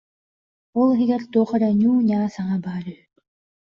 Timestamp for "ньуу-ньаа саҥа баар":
1.81-2.85